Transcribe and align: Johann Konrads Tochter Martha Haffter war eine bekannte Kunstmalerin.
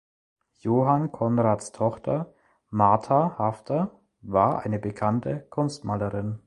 Johann 0.57 1.11
Konrads 1.11 1.73
Tochter 1.73 2.33
Martha 2.71 3.37
Haffter 3.37 3.99
war 4.21 4.63
eine 4.63 4.79
bekannte 4.79 5.45
Kunstmalerin. 5.51 6.39